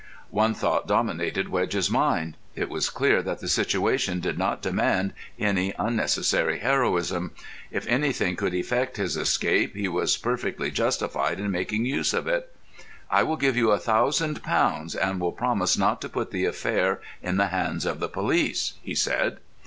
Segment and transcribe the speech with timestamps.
[0.31, 2.35] One thought dominated Wedge's mind.
[2.55, 7.33] It was clear that the situation did not demand any unnecessary heroism.
[7.69, 12.51] If anything could effect his escape he was perfectly justified in making use of it.
[13.11, 16.99] "I will give you a thousand pounds, and will promise not to put the affair
[17.21, 19.37] in the hands of the police," he said.